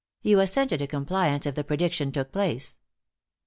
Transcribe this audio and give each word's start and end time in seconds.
You 0.23 0.39
assented 0.39 0.81
a 0.81 0.87
compliance 0.87 1.45
if 1.45 1.53
the 1.53 1.63
prediction 1.63 2.11
took 2.11 2.31
place." 2.31 2.79